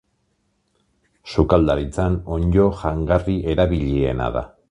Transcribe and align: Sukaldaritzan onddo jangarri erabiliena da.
Sukaldaritzan 1.33 2.17
onddo 2.37 2.67
jangarri 2.81 3.39
erabiliena 3.55 4.35
da. 4.39 4.47